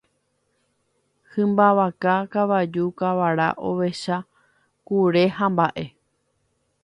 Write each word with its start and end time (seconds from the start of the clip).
Hymba 1.31 1.67
vaka, 1.77 2.15
kavaju, 2.33 2.85
kavara, 2.99 3.47
ovecha, 3.69 4.17
kure 4.87 5.23
hamba'e 5.37 5.85